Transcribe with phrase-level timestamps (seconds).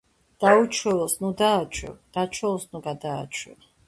[0.43, 3.61] დაუჩვეველს ნუ დააჩვევ, დაჩვეულს ნუ გადააჩვევ